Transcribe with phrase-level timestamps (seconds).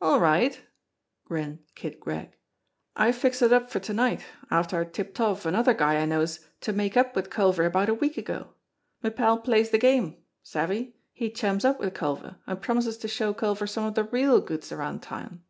[0.00, 0.62] "All right,"
[1.24, 2.36] grinned Kid Gregg.
[2.94, 6.38] "I fixed it up for to night, after I'd tipped off another guy I knows
[6.60, 8.54] to make up wid Culver about a week ago.
[9.02, 10.22] Me pal plays de game.
[10.44, 10.94] Savvy?
[11.12, 14.70] He chums up wid Culver, an' promises to show Culver some of de real goods
[14.70, 15.42] around town.